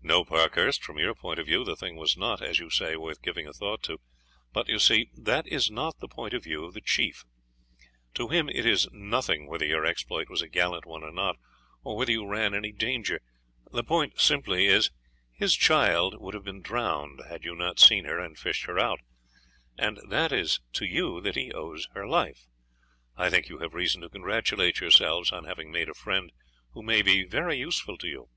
[0.00, 3.20] "No, Parkhurst, from your point of view the thing was not, as you say, worth
[3.20, 3.98] giving a thought to;
[4.50, 7.26] but, you see, that is not the point of view of the chief.
[8.14, 11.36] To him it is nothing whether your exploit was a gallant one or not,
[11.84, 13.20] or whether you ran any danger;
[13.70, 14.90] the point simply is,
[15.34, 19.00] his child would have been drowned had you not seen her and fished her out,
[19.76, 22.46] and that it is to you that he owes her life.
[23.14, 26.32] I think you have reason to congratulate yourselves on having made a friend
[26.70, 28.30] who may be very useful to you.